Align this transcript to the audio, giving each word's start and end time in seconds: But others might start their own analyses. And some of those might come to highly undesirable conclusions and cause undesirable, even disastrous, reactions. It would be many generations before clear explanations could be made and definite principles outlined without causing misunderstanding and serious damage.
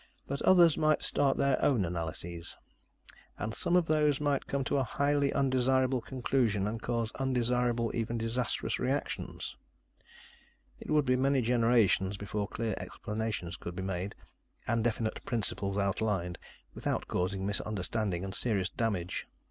But 0.25 0.41
others 0.41 0.79
might 0.79 1.03
start 1.03 1.37
their 1.37 1.63
own 1.63 1.85
analyses. 1.85 2.57
And 3.37 3.53
some 3.53 3.75
of 3.75 3.85
those 3.85 4.19
might 4.19 4.47
come 4.47 4.63
to 4.63 4.81
highly 4.81 5.31
undesirable 5.31 6.01
conclusions 6.01 6.67
and 6.67 6.81
cause 6.81 7.11
undesirable, 7.19 7.95
even 7.95 8.17
disastrous, 8.17 8.79
reactions. 8.79 9.55
It 10.79 10.89
would 10.89 11.05
be 11.05 11.15
many 11.15 11.41
generations 11.43 12.17
before 12.17 12.47
clear 12.47 12.73
explanations 12.79 13.57
could 13.57 13.75
be 13.75 13.83
made 13.83 14.15
and 14.67 14.83
definite 14.83 15.23
principles 15.23 15.77
outlined 15.77 16.39
without 16.73 17.07
causing 17.07 17.45
misunderstanding 17.45 18.23
and 18.23 18.33
serious 18.33 18.69
damage. 18.71 19.27